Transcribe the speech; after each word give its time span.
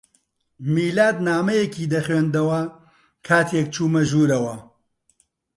میلاد 0.75 1.15
نامەیەکی 1.27 1.89
دەخوێندەوە 1.93 2.61
کاتێک 3.27 3.67
چوومە 3.75 4.01
ژوورەوە. 4.09 4.55